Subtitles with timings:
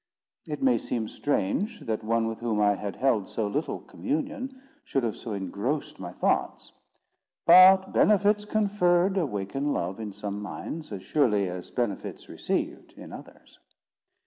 [0.47, 5.03] It may seem strange that one with whom I had held so little communion should
[5.03, 6.73] have so engrossed my thoughts;
[7.45, 13.59] but benefits conferred awaken love in some minds, as surely as benefits received in others.